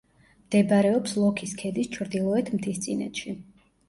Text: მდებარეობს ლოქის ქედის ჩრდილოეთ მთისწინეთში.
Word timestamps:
მდებარეობს 0.43 1.11
ლოქის 1.23 1.53
ქედის 1.59 1.89
ჩრდილოეთ 1.97 2.49
მთისწინეთში. 2.55 3.35